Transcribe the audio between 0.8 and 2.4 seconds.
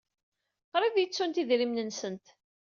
ay ttunt idrimen-nsent.